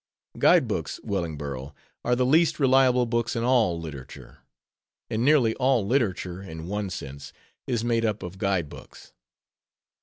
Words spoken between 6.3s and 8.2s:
in one sense, is made